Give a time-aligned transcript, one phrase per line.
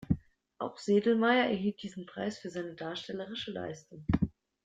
[0.57, 4.03] Auch Sedlmayr erhielt diesen Preis für seine darstellerische Leistung.